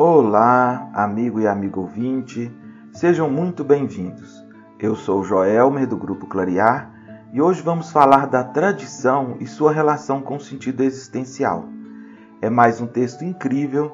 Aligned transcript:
Olá, 0.00 0.88
amigo 0.94 1.40
e 1.40 1.48
amigo 1.48 1.80
ouvinte, 1.80 2.56
sejam 2.92 3.28
muito 3.28 3.64
bem-vindos. 3.64 4.46
Eu 4.78 4.94
sou 4.94 5.24
Joelmer 5.24 5.88
do 5.88 5.96
Grupo 5.96 6.24
Clarear 6.28 6.88
e 7.32 7.42
hoje 7.42 7.62
vamos 7.62 7.90
falar 7.90 8.28
da 8.28 8.44
tradição 8.44 9.36
e 9.40 9.46
sua 9.48 9.72
relação 9.72 10.22
com 10.22 10.36
o 10.36 10.40
sentido 10.40 10.84
existencial. 10.84 11.64
É 12.40 12.48
mais 12.48 12.80
um 12.80 12.86
texto 12.86 13.24
incrível 13.24 13.92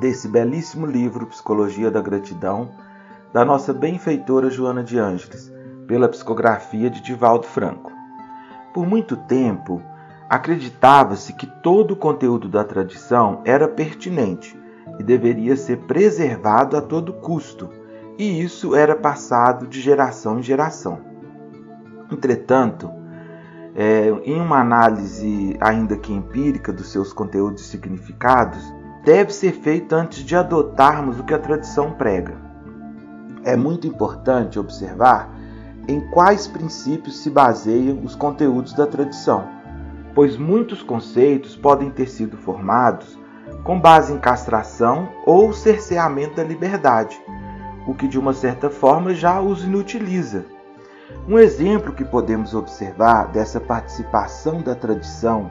desse 0.00 0.26
belíssimo 0.26 0.86
livro 0.86 1.26
Psicologia 1.26 1.90
da 1.90 2.00
Gratidão, 2.00 2.70
da 3.30 3.44
nossa 3.44 3.74
benfeitora 3.74 4.48
Joana 4.48 4.82
de 4.82 4.98
Ângeles, 4.98 5.52
pela 5.86 6.08
psicografia 6.08 6.88
de 6.88 7.02
Divaldo 7.02 7.46
Franco. 7.46 7.92
Por 8.72 8.86
muito 8.86 9.18
tempo, 9.18 9.82
acreditava-se 10.30 11.34
que 11.34 11.46
todo 11.46 11.90
o 11.90 11.96
conteúdo 11.96 12.48
da 12.48 12.64
tradição 12.64 13.42
era 13.44 13.68
pertinente 13.68 14.58
e 15.00 15.02
deveria 15.02 15.56
ser 15.56 15.78
preservado 15.78 16.76
a 16.76 16.82
todo 16.82 17.14
custo, 17.14 17.70
e 18.18 18.42
isso 18.42 18.76
era 18.76 18.94
passado 18.94 19.66
de 19.66 19.80
geração 19.80 20.38
em 20.38 20.42
geração. 20.42 21.00
Entretanto, 22.12 22.90
é, 23.74 24.10
em 24.26 24.38
uma 24.38 24.60
análise 24.60 25.56
ainda 25.58 25.96
que 25.96 26.12
empírica 26.12 26.70
dos 26.70 26.92
seus 26.92 27.14
conteúdos 27.14 27.62
significados, 27.62 28.62
deve 29.02 29.32
ser 29.32 29.52
feita 29.52 29.96
antes 29.96 30.22
de 30.22 30.36
adotarmos 30.36 31.18
o 31.18 31.24
que 31.24 31.32
a 31.32 31.38
tradição 31.38 31.92
prega. 31.92 32.36
É 33.42 33.56
muito 33.56 33.86
importante 33.86 34.58
observar 34.58 35.34
em 35.88 35.98
quais 36.10 36.46
princípios 36.46 37.22
se 37.22 37.30
baseiam 37.30 38.04
os 38.04 38.14
conteúdos 38.14 38.74
da 38.74 38.86
tradição, 38.86 39.48
pois 40.14 40.36
muitos 40.36 40.82
conceitos 40.82 41.56
podem 41.56 41.88
ter 41.88 42.06
sido 42.06 42.36
formados 42.36 43.18
com 43.64 43.78
base 43.78 44.12
em 44.12 44.18
castração 44.18 45.08
ou 45.26 45.52
cerceamento 45.52 46.36
da 46.36 46.44
liberdade, 46.44 47.20
o 47.86 47.94
que 47.94 48.08
de 48.08 48.18
uma 48.18 48.32
certa 48.32 48.70
forma 48.70 49.14
já 49.14 49.40
os 49.40 49.64
inutiliza. 49.64 50.44
Um 51.28 51.38
exemplo 51.38 51.92
que 51.92 52.04
podemos 52.04 52.54
observar 52.54 53.28
dessa 53.28 53.60
participação 53.60 54.62
da 54.62 54.74
tradição 54.74 55.50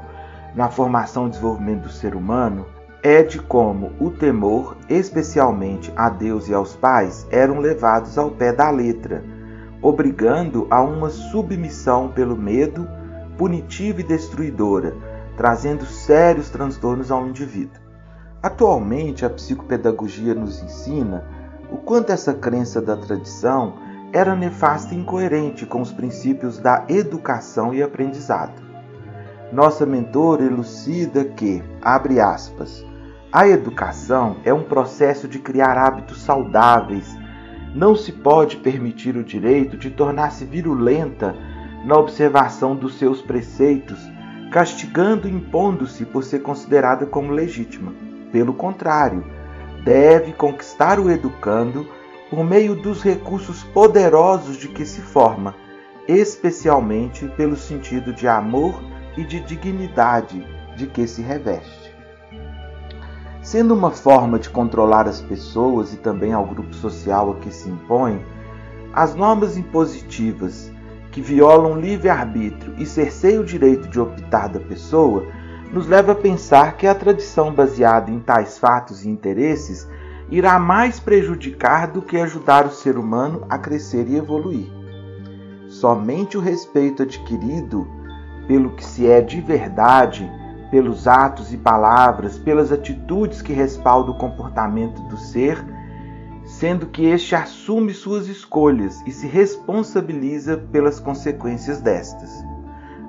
na 0.55 0.69
formação 0.69 1.27
e 1.27 1.29
desenvolvimento 1.29 1.83
do 1.83 1.89
ser 1.89 2.15
humano 2.15 2.65
é 3.01 3.23
de 3.23 3.39
como 3.39 3.91
o 3.99 4.09
temor, 4.09 4.75
especialmente 4.89 5.91
a 5.95 6.09
Deus 6.09 6.49
e 6.49 6.53
aos 6.53 6.75
pais, 6.75 7.25
eram 7.31 7.59
levados 7.59 8.17
ao 8.17 8.31
pé 8.31 8.51
da 8.51 8.69
letra, 8.69 9.23
obrigando 9.81 10.67
a 10.69 10.81
uma 10.81 11.09
submissão 11.09 12.09
pelo 12.09 12.35
medo, 12.35 12.87
punitiva 13.37 14.01
e 14.01 14.03
destruidora, 14.03 14.93
trazendo 15.37 15.85
sérios 15.85 16.49
transtornos 16.49 17.11
ao 17.11 17.25
indivíduo. 17.25 17.88
Atualmente, 18.41 19.25
a 19.25 19.29
psicopedagogia 19.29 20.33
nos 20.33 20.63
ensina 20.63 21.25
o 21.69 21.75
quanto 21.75 22.11
essa 22.11 22.33
crença 22.33 22.81
da 22.81 22.95
tradição 22.95 23.73
era 24.13 24.33
nefasta 24.33 24.95
e 24.95 24.97
incoerente 24.97 25.65
com 25.65 25.81
os 25.81 25.91
princípios 25.91 26.57
da 26.57 26.85
educação 26.87 27.73
e 27.73 27.83
aprendizado. 27.83 28.61
Nossa 29.51 29.85
mentora 29.85 30.43
elucida 30.43 31.25
que, 31.25 31.61
abre 31.81 32.21
aspas, 32.21 32.85
a 33.29 33.45
educação 33.45 34.37
é 34.45 34.53
um 34.53 34.63
processo 34.63 35.27
de 35.27 35.37
criar 35.37 35.77
hábitos 35.77 36.21
saudáveis. 36.21 37.17
Não 37.75 37.93
se 37.93 38.13
pode 38.13 38.55
permitir 38.57 39.17
o 39.17 39.23
direito 39.23 39.75
de 39.75 39.91
tornar-se 39.91 40.45
virulenta 40.45 41.35
na 41.85 41.97
observação 41.97 42.73
dos 42.73 42.97
seus 42.97 43.21
preceitos, 43.21 43.99
castigando 44.49 45.27
e 45.27 45.31
impondo-se 45.31 46.05
por 46.05 46.23
ser 46.23 46.39
considerada 46.39 47.05
como 47.05 47.33
legítima. 47.33 48.08
Pelo 48.31 48.53
contrário, 48.53 49.23
deve 49.83 50.33
conquistar 50.33 50.99
o 50.99 51.09
educando 51.09 51.87
por 52.29 52.43
meio 52.43 52.75
dos 52.75 53.01
recursos 53.01 53.63
poderosos 53.63 54.57
de 54.57 54.67
que 54.67 54.85
se 54.85 55.01
forma, 55.01 55.55
especialmente 56.07 57.27
pelo 57.29 57.55
sentido 57.55 58.13
de 58.13 58.27
amor 58.27 58.81
e 59.17 59.23
de 59.23 59.39
dignidade 59.39 60.45
de 60.75 60.85
que 60.85 61.07
se 61.07 61.21
reveste. 61.21 61.89
Sendo 63.41 63.73
uma 63.73 63.89
forma 63.89 64.37
de 64.37 64.49
controlar 64.49 65.07
as 65.07 65.21
pessoas 65.21 65.93
e 65.93 65.97
também 65.97 66.33
ao 66.33 66.45
grupo 66.45 66.73
social 66.75 67.31
a 67.31 67.35
que 67.37 67.51
se 67.51 67.67
impõe, 67.67 68.23
as 68.93 69.15
normas 69.15 69.57
impositivas 69.57 70.71
que 71.11 71.21
violam 71.21 71.79
livre-arbítrio 71.79 72.75
e 72.77 72.85
cerceiam 72.85 73.41
o 73.41 73.45
direito 73.45 73.87
de 73.87 73.99
optar 73.99 74.49
da 74.49 74.59
pessoa 74.59 75.25
nos 75.71 75.87
leva 75.87 76.13
a 76.13 76.15
pensar 76.15 76.77
que 76.77 76.87
a 76.87 76.95
tradição 76.95 77.53
baseada 77.53 78.09
em 78.09 78.19
tais 78.19 78.57
fatos 78.57 79.05
e 79.05 79.09
interesses 79.09 79.87
irá 80.29 80.59
mais 80.59 80.99
prejudicar 80.99 81.87
do 81.87 82.01
que 82.01 82.17
ajudar 82.17 82.65
o 82.65 82.71
ser 82.71 82.97
humano 82.97 83.45
a 83.49 83.57
crescer 83.57 84.07
e 84.07 84.15
evoluir. 84.15 84.71
Somente 85.67 86.37
o 86.37 86.41
respeito 86.41 87.03
adquirido 87.03 87.87
pelo 88.47 88.71
que 88.71 88.83
se 88.83 89.07
é 89.07 89.21
de 89.21 89.39
verdade 89.41 90.29
pelos 90.71 91.07
atos 91.07 91.51
e 91.51 91.57
palavras, 91.57 92.37
pelas 92.37 92.71
atitudes 92.71 93.41
que 93.41 93.53
respaldam 93.53 94.13
o 94.13 94.17
comportamento 94.17 95.01
do 95.03 95.17
ser, 95.17 95.63
sendo 96.45 96.87
que 96.87 97.05
este 97.05 97.35
assume 97.35 97.93
suas 97.93 98.27
escolhas 98.27 99.01
e 99.05 99.11
se 99.11 99.27
responsabiliza 99.27 100.57
pelas 100.57 100.99
consequências 100.99 101.81
destas. 101.81 102.31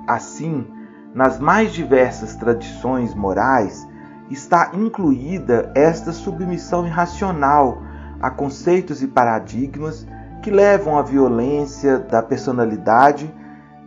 Assim, 0.07 0.65
nas 1.13 1.39
mais 1.39 1.73
diversas 1.73 2.35
tradições 2.35 3.13
morais, 3.13 3.87
está 4.29 4.71
incluída 4.73 5.71
esta 5.75 6.11
submissão 6.11 6.85
irracional 6.85 7.81
a 8.21 8.29
conceitos 8.29 9.01
e 9.01 9.07
paradigmas 9.07 10.07
que 10.41 10.49
levam 10.49 10.97
à 10.97 11.01
violência 11.01 11.99
da 11.99 12.21
personalidade 12.23 13.33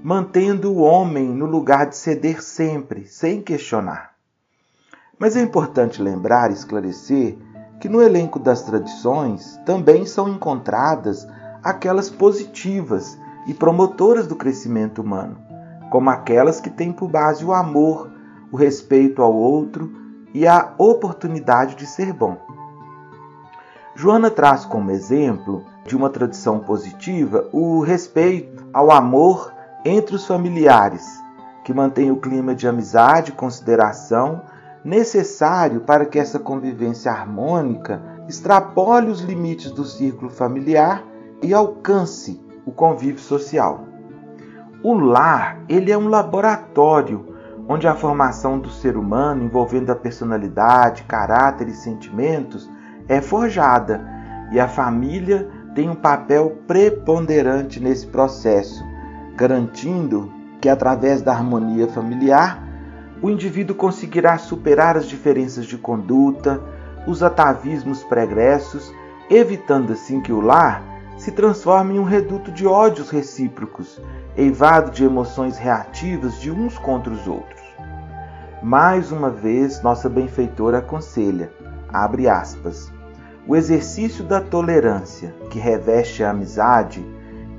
mantendo 0.05 0.71
o 0.71 0.83
homem 0.83 1.29
no 1.29 1.47
lugar 1.47 1.87
de 1.87 1.97
ceder 1.97 2.43
sempre, 2.43 3.07
sem 3.07 3.41
questionar. 3.41 4.11
Mas 5.19 5.35
é 5.35 5.41
importante 5.41 6.03
lembrar 6.03 6.51
e 6.51 6.53
esclarecer 6.53 7.39
que 7.81 7.89
no 7.89 8.03
elenco 8.03 8.39
das 8.39 8.63
tradições 8.63 9.59
também 9.65 10.05
são 10.05 10.29
encontradas 10.29 11.27
aquelas 11.63 12.11
positivas 12.11 13.19
e 13.47 13.55
promotoras 13.55 14.27
do 14.27 14.37
crescimento 14.37 15.01
humano, 15.01 15.39
como 15.95 16.11
aquelas 16.11 16.61
que 16.61 16.71
têm 16.71 16.93
por 16.93 17.09
base 17.09 17.45
o 17.45 17.53
amor, 17.53 18.11
o 18.51 18.57
respeito 18.57 19.23
ao 19.23 19.33
outro 19.33 19.93
e 20.35 20.45
a 20.45 20.75
oportunidade 20.77 21.77
de 21.77 21.87
ser 21.87 22.13
bom. 22.13 22.37
Joana 23.95 24.29
traz 24.29 24.65
como 24.65 24.91
exemplo 24.91 25.65
de 25.85 25.97
uma 25.97 26.11
tradição 26.11 26.59
positiva 26.59 27.49
o 27.53 27.79
respeito 27.79 28.67
ao 28.73 28.91
amor 28.91 29.55
entre 29.85 30.17
os 30.17 30.27
familiares, 30.27 31.07
que 31.63 31.73
mantém 31.73 32.11
o 32.11 32.21
clima 32.21 32.57
de 32.57 32.67
amizade 32.67 33.31
e 33.31 33.37
consideração 33.37 34.43
necessário 34.85 35.83
para 35.83 36.07
que 36.07 36.19
essa 36.19 36.41
convivência 36.41 37.13
harmônica 37.13 38.03
extrapole 38.27 39.13
os 39.13 39.21
limites 39.21 39.71
do 39.71 39.85
círculo 39.85 40.29
familiar 40.29 41.05
e 41.41 41.55
alcance 41.55 42.45
o 42.67 42.73
convívio 42.73 43.21
social. 43.21 43.94
O 44.85 44.93
lar, 44.93 45.65
ele 45.67 45.91
é 45.91 45.97
um 45.97 46.09
laboratório 46.09 47.35
onde 47.67 47.89
a 47.89 47.95
formação 47.95 48.59
do 48.59 48.69
ser 48.69 48.99
humano, 48.99 49.43
envolvendo 49.43 49.89
a 49.89 49.97
personalidade, 49.97 51.05
caráter 51.05 51.69
e 51.69 51.73
sentimentos, 51.73 52.71
é 53.09 53.19
forjada, 53.19 54.07
e 54.53 54.61
a 54.61 54.69
família 54.69 55.49
tem 55.75 55.89
um 55.89 55.95
papel 55.95 56.59
preponderante 56.67 57.81
nesse 57.81 58.07
processo, 58.07 58.85
garantindo 59.35 60.31
que, 60.61 60.69
através 60.69 61.23
da 61.23 61.33
harmonia 61.33 61.89
familiar, 61.89 62.63
o 63.23 63.31
indivíduo 63.31 63.75
conseguirá 63.75 64.37
superar 64.37 64.99
as 64.99 65.07
diferenças 65.07 65.65
de 65.65 65.79
conduta, 65.79 66.61
os 67.07 67.23
atavismos 67.23 68.05
pregressos, 68.05 68.93
evitando 69.31 69.95
assim 69.95 70.21
que 70.21 70.31
o 70.31 70.43
lar 70.43 70.94
se 71.25 71.33
transforme 71.33 71.95
em 71.95 71.99
um 71.99 72.05
reduto 72.05 72.53
de 72.53 72.67
ódios 72.67 73.09
recíprocos, 73.09 73.99
eivado 74.37 74.91
de 74.91 75.07
emoções 75.07 75.57
reativas 75.57 76.39
de 76.39 76.51
uns 76.51 76.77
contra 76.77 77.11
os 77.11 77.27
outros. 77.27 77.63
Mais 78.63 79.11
uma 79.11 79.31
vez, 79.31 79.83
nossa 79.83 80.07
benfeitora 80.07 80.81
aconselha, 80.81 81.51
abre 81.89 82.29
aspas, 82.29 82.93
o 83.49 83.57
exercício 83.57 84.23
da 84.23 84.39
tolerância 84.39 85.35
que 85.49 85.59
reveste 85.59 86.23
a 86.23 86.29
amizade 86.29 87.03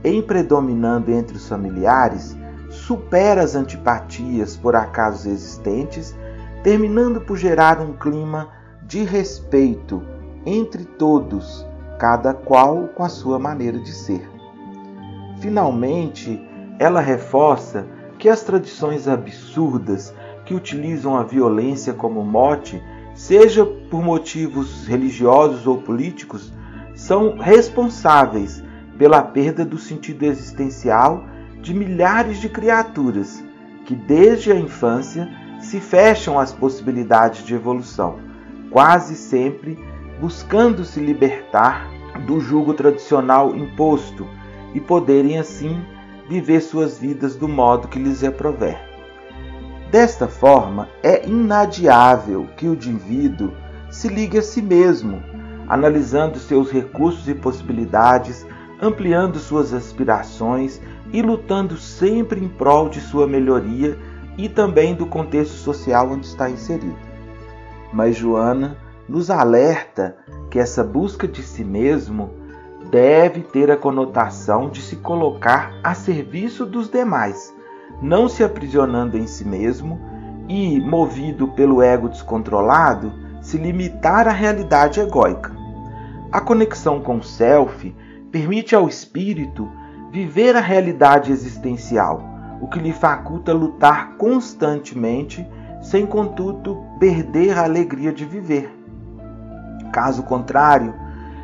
em 0.03 0.21
predominando 0.21 1.11
entre 1.11 1.35
os 1.35 1.49
familiares, 1.49 2.37
supera 2.69 3.41
as 3.41 3.55
antipatias 3.55 4.55
por 4.55 4.75
acasos 4.75 5.25
existentes, 5.25 6.15
terminando 6.63 7.19
por 7.19 7.35
gerar 7.35 7.81
um 7.81 7.93
clima 7.93 8.47
de 8.83 9.03
respeito 9.03 10.03
entre 10.45 10.85
todos, 10.85 11.65
cada 11.99 12.33
qual 12.33 12.87
com 12.89 13.03
a 13.03 13.09
sua 13.09 13.39
maneira 13.39 13.79
de 13.79 13.91
ser. 13.91 14.29
Finalmente, 15.39 16.41
ela 16.79 17.01
reforça 17.01 17.85
que 18.17 18.29
as 18.29 18.43
tradições 18.43 19.07
absurdas 19.07 20.13
que 20.45 20.53
utilizam 20.53 21.15
a 21.15 21.23
violência 21.23 21.93
como 21.93 22.23
mote 22.23 22.81
seja 23.15 23.65
por 23.65 24.03
motivos 24.03 24.85
religiosos 24.85 25.65
ou 25.65 25.77
políticos, 25.81 26.53
são 26.93 27.37
responsáveis 27.37 28.61
pela 28.97 29.21
perda 29.21 29.65
do 29.65 29.77
sentido 29.77 30.23
existencial 30.23 31.25
de 31.61 31.73
milhares 31.73 32.39
de 32.39 32.49
criaturas 32.49 33.43
que, 33.85 33.95
desde 33.95 34.51
a 34.51 34.55
infância, 34.55 35.29
se 35.59 35.79
fecham 35.79 36.37
às 36.37 36.51
possibilidades 36.51 37.45
de 37.45 37.55
evolução, 37.55 38.19
quase 38.69 39.15
sempre 39.15 39.79
buscando 40.19 40.83
se 40.83 40.99
libertar 40.99 41.89
do 42.25 42.39
jugo 42.39 42.73
tradicional 42.73 43.55
imposto 43.55 44.27
e 44.73 44.79
poderem 44.79 45.37
assim 45.37 45.83
viver 46.27 46.61
suas 46.61 46.97
vidas 46.97 47.35
do 47.35 47.47
modo 47.47 47.87
que 47.87 47.99
lhes 47.99 48.23
aprover. 48.23 48.77
Desta 49.91 50.27
forma, 50.27 50.89
é 51.03 51.27
inadiável 51.27 52.47
que 52.57 52.67
o 52.67 52.73
indivíduo 52.73 53.53
se 53.89 54.07
ligue 54.07 54.37
a 54.37 54.41
si 54.41 54.61
mesmo, 54.61 55.23
analisando 55.67 56.39
seus 56.39 56.71
recursos 56.71 57.27
e 57.29 57.33
possibilidades, 57.33 58.45
ampliando 58.81 59.39
suas 59.39 59.73
aspirações 59.73 60.81
e 61.13 61.21
lutando 61.21 61.77
sempre 61.77 62.43
em 62.43 62.47
prol 62.47 62.89
de 62.89 62.99
sua 62.99 63.27
melhoria 63.27 63.97
e 64.37 64.49
também 64.49 64.93
do 64.93 65.05
contexto 65.05 65.53
social 65.53 66.11
onde 66.11 66.25
está 66.25 66.49
inserido. 66.49 66.97
Mas 67.93 68.17
Joana 68.17 68.77
nos 69.07 69.29
alerta 69.29 70.17
que 70.49 70.59
essa 70.59 70.83
busca 70.83 71.27
de 71.27 71.43
si 71.43 71.63
mesmo 71.63 72.29
deve 72.89 73.41
ter 73.41 73.71
a 73.71 73.77
conotação 73.77 74.69
de 74.69 74.81
se 74.81 74.95
colocar 74.97 75.73
a 75.83 75.93
serviço 75.93 76.65
dos 76.65 76.89
demais, 76.89 77.53
não 78.01 78.27
se 78.27 78.43
aprisionando 78.43 79.17
em 79.17 79.27
si 79.27 79.45
mesmo 79.45 79.99
e, 80.47 80.79
movido 80.79 81.47
pelo 81.49 81.81
ego 81.81 82.09
descontrolado, 82.09 83.11
se 83.41 83.57
limitar 83.57 84.27
à 84.27 84.31
realidade 84.31 84.99
egóica. 84.99 85.51
A 86.31 86.41
conexão 86.41 86.99
com 86.99 87.17
o 87.17 87.23
self 87.23 87.95
permite 88.31 88.75
ao 88.75 88.87
espírito 88.87 89.69
viver 90.11 90.55
a 90.55 90.61
realidade 90.61 91.31
existencial, 91.31 92.23
o 92.61 92.67
que 92.67 92.79
lhe 92.79 92.93
faculta 92.93 93.53
lutar 93.53 94.15
constantemente, 94.17 95.47
sem 95.81 96.05
contudo 96.05 96.83
perder 96.99 97.57
a 97.57 97.63
alegria 97.63 98.11
de 98.11 98.25
viver. 98.25 98.84
Caso 99.95 100.23
contrário, 100.23 100.93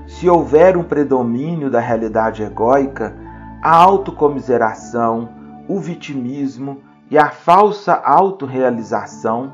se 0.06 0.30
houver 0.30 0.76
um 0.76 0.84
predomínio 0.84 1.72
da 1.72 1.80
realidade 1.80 2.44
egóica, 2.44 3.16
a 3.64 3.74
autocomiseração, 3.74 5.30
o 5.70 5.80
vitimismo 5.80 6.82
e 7.10 7.18
a 7.18 7.30
falsa 7.30 7.94
autorrealização, 7.94 9.54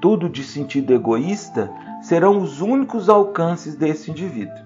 tudo 0.00 0.26
de 0.26 0.42
sentido 0.42 0.90
egoísta, 0.94 1.70
serão 2.00 2.38
os 2.38 2.62
únicos 2.62 3.10
alcances 3.10 3.76
desse 3.76 4.10
indivíduo. 4.10 4.64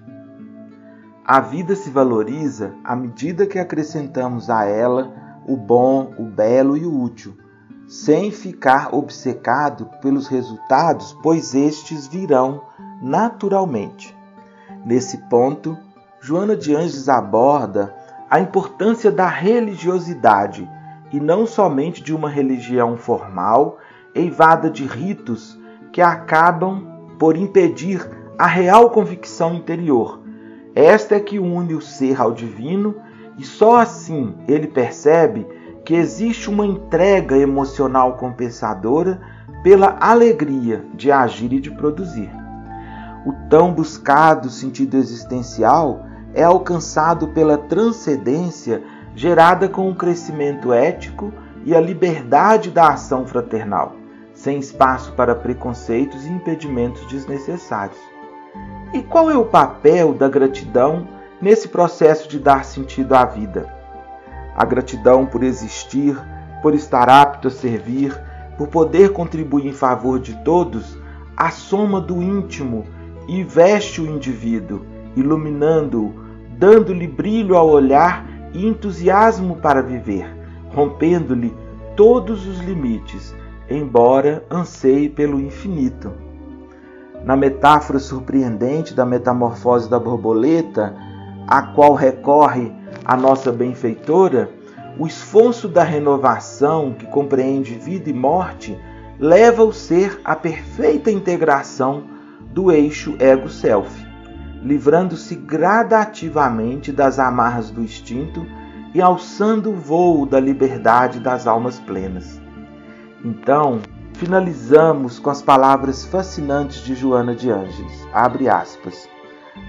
A 1.25 1.41
vida 1.41 1.75
se 1.75 1.89
valoriza 1.89 2.73
à 2.81 2.95
medida 2.95 3.45
que 3.45 3.59
acrescentamos 3.59 4.49
a 4.49 4.63
ela 4.63 5.13
o 5.45 5.57
bom, 5.57 6.13
o 6.17 6.23
belo 6.23 6.77
e 6.77 6.85
o 6.85 6.97
útil, 6.97 7.35
sem 7.89 8.31
ficar 8.31 8.95
obcecado 8.95 9.89
pelos 10.01 10.29
resultados, 10.29 11.11
pois 11.21 11.53
estes 11.53 12.07
virão 12.07 12.73
naturalmente. 13.01 14.15
Nesse 14.85 15.17
ponto, 15.29 15.77
Joana 16.21 16.55
de 16.55 16.75
Anjos 16.75 17.09
aborda 17.09 17.93
a 18.29 18.39
importância 18.39 19.11
da 19.11 19.27
religiosidade 19.27 20.69
e 21.11 21.19
não 21.19 21.45
somente 21.45 22.01
de 22.01 22.13
uma 22.13 22.29
religião 22.29 22.97
formal, 22.97 23.77
eivada 24.13 24.69
de 24.69 24.85
ritos 24.85 25.59
que 25.91 26.01
acabam 26.01 27.15
por 27.19 27.37
impedir 27.37 28.09
a 28.37 28.47
real 28.47 28.89
convicção 28.89 29.53
interior 29.53 30.25
esta 30.75 31.15
é 31.15 31.19
que 31.21 31.39
une 31.39 31.73
o 31.73 31.79
ser 31.79 32.19
ao 32.19 32.33
divino 32.33 32.95
e 33.37 33.45
só 33.45 33.77
assim 33.77 34.35
ele 34.45 34.67
percebe 34.67 35.47
que 35.85 35.95
existe 35.95 36.49
uma 36.49 36.65
entrega 36.65 37.37
emocional 37.37 38.17
compensadora 38.17 39.21
pela 39.63 39.95
alegria 40.01 40.83
de 40.93 41.09
agir 41.09 41.53
e 41.53 41.61
de 41.61 41.71
produzir. 41.71 42.29
O 43.25 43.33
tão 43.49 43.73
buscado 43.73 44.49
sentido 44.49 44.95
existencial 44.97 46.05
é 46.33 46.43
alcançado 46.43 47.29
pela 47.29 47.57
transcendência 47.57 48.83
gerada 49.15 49.67
com 49.67 49.89
o 49.89 49.95
crescimento 49.95 50.71
ético 50.71 51.33
e 51.63 51.73
a 51.73 51.81
liberdade 51.81 52.69
da 52.69 52.89
ação 52.89 53.25
fraternal, 53.25 53.95
sem 54.31 54.59
espaço 54.59 55.13
para 55.13 55.33
preconceitos 55.33 56.23
e 56.25 56.29
impedimentos 56.29 57.03
desnecessários. 57.07 57.97
E 58.93 59.01
qual 59.01 59.31
é 59.31 59.35
o 59.35 59.45
papel 59.45 60.13
da 60.13 60.29
gratidão 60.29 61.07
nesse 61.41 61.69
processo 61.69 62.29
de 62.29 62.37
dar 62.37 62.63
sentido 62.63 63.15
à 63.15 63.25
vida? 63.25 63.67
A 64.55 64.63
gratidão 64.65 65.25
por 65.25 65.41
existir, 65.41 66.15
por 66.61 66.75
estar 66.75 67.09
apto 67.09 67.47
a 67.47 67.51
servir, 67.51 68.15
por 68.55 68.67
poder 68.67 69.13
contribuir 69.13 69.65
em 69.65 69.73
favor 69.73 70.19
de 70.19 70.35
todos, 70.43 70.95
a 71.35 71.49
soma 71.49 71.99
do 71.99 72.21
íntimo 72.21 72.85
e 73.27 73.43
veste 73.43 74.01
o 74.01 74.05
indivíduo, 74.05 74.81
iluminando-o, 75.15 76.13
dando-lhe 76.57 77.07
brilho 77.07 77.55
ao 77.55 77.69
olhar 77.69 78.25
e 78.53 78.65
entusiasmo 78.65 79.57
para 79.57 79.81
viver, 79.81 80.25
rompendo-lhe 80.69 81.53
todos 81.95 82.45
os 82.47 82.59
limites, 82.59 83.35
embora 83.69 84.43
anseie 84.49 85.09
pelo 85.09 85.39
infinito. 85.39 86.11
Na 87.23 87.35
metáfora 87.35 87.99
surpreendente 87.99 88.93
da 88.93 89.05
metamorfose 89.05 89.89
da 89.89 89.99
borboleta, 89.99 90.95
a 91.47 91.61
qual 91.61 91.93
recorre 91.93 92.71
a 93.03 93.17
nossa 93.17 93.51
benfeitora, 93.51 94.49
o 94.97 95.05
esforço 95.05 95.67
da 95.67 95.83
renovação, 95.83 96.93
que 96.93 97.05
compreende 97.07 97.75
vida 97.75 98.09
e 98.09 98.13
morte, 98.13 98.79
leva 99.19 99.63
o 99.63 99.73
ser 99.73 100.21
à 100.23 100.35
perfeita 100.35 101.11
integração 101.11 102.14
do 102.55 102.71
eixo 102.71 103.17
ego-self, 103.19 103.91
livrando-se 104.63 105.35
gradativamente 105.35 106.89
das 106.89 107.19
amarras 107.19 107.69
do 107.69 107.81
instinto 107.81 108.47
e 108.93 109.01
alçando 109.01 109.71
o 109.71 109.75
voo 109.75 110.25
da 110.25 110.39
liberdade 110.39 111.19
das 111.19 111.47
almas 111.47 111.81
plenas. 111.81 112.41
Então, 113.25 113.81
finalizamos 114.13 115.19
com 115.19 115.29
as 115.29 115.41
palavras 115.41 116.05
fascinantes 116.05 116.77
de 116.77 116.95
Joana 116.95 117.35
de 117.35 117.51
Ângeles. 117.51 118.07
Abre 118.13 118.47
aspas. 118.47 119.05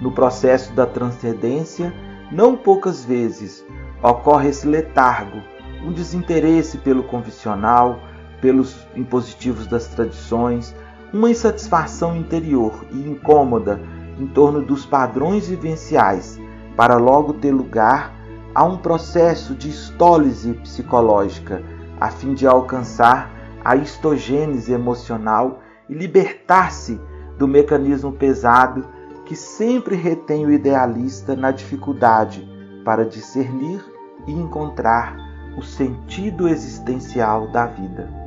No 0.00 0.12
processo 0.12 0.72
da 0.72 0.86
transcendência, 0.86 1.92
não 2.30 2.56
poucas 2.56 3.04
vezes 3.04 3.66
ocorre 4.00 4.50
esse 4.50 4.64
letargo, 4.64 5.42
um 5.84 5.92
desinteresse 5.92 6.78
pelo 6.78 7.02
convencional, 7.02 7.98
pelos 8.40 8.76
impositivos 8.94 9.66
das 9.66 9.88
tradições, 9.88 10.72
uma 11.16 11.30
insatisfação 11.30 12.14
interior 12.14 12.84
e 12.92 13.08
incômoda 13.08 13.80
em 14.18 14.26
torno 14.26 14.60
dos 14.62 14.84
padrões 14.84 15.48
vivenciais, 15.48 16.38
para 16.76 16.96
logo 16.96 17.32
ter 17.34 17.52
lugar 17.52 18.14
a 18.54 18.64
um 18.64 18.76
processo 18.76 19.54
de 19.54 19.70
estólise 19.70 20.52
psicológica, 20.54 21.62
a 21.98 22.10
fim 22.10 22.34
de 22.34 22.46
alcançar 22.46 23.30
a 23.64 23.76
histogênese 23.76 24.72
emocional 24.72 25.60
e 25.88 25.94
libertar-se 25.94 27.00
do 27.38 27.48
mecanismo 27.48 28.12
pesado 28.12 28.86
que 29.24 29.34
sempre 29.34 29.96
retém 29.96 30.46
o 30.46 30.52
idealista 30.52 31.34
na 31.34 31.50
dificuldade 31.50 32.46
para 32.84 33.04
discernir 33.04 33.84
e 34.26 34.32
encontrar 34.32 35.16
o 35.56 35.62
sentido 35.62 36.46
existencial 36.46 37.50
da 37.50 37.66
vida. 37.66 38.25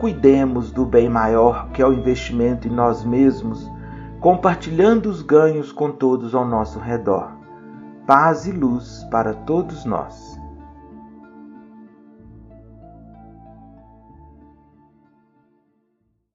Cuidemos 0.00 0.72
do 0.72 0.86
bem 0.86 1.10
maior 1.10 1.68
que 1.72 1.82
é 1.82 1.86
o 1.86 1.92
investimento 1.92 2.66
em 2.66 2.70
nós 2.70 3.04
mesmos, 3.04 3.70
compartilhando 4.18 5.10
os 5.10 5.20
ganhos 5.20 5.72
com 5.72 5.92
todos 5.92 6.34
ao 6.34 6.48
nosso 6.48 6.78
redor. 6.78 7.36
Paz 8.06 8.46
e 8.46 8.50
luz 8.50 9.06
para 9.10 9.34
todos 9.34 9.84
nós. 9.84 10.39